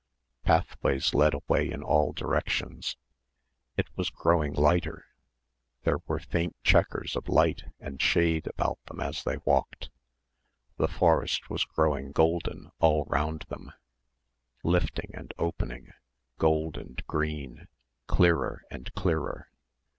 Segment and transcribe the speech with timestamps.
[0.43, 2.97] Pathways led away in all directions.
[3.77, 5.05] It was growing lighter.
[5.83, 9.91] There were faint chequers of light and shade about them as they walked.
[10.77, 13.73] The forest was growing golden all round them,
[14.63, 15.91] lifting and opening,
[16.39, 17.67] gold and green,
[18.07, 19.51] clearer and clearer.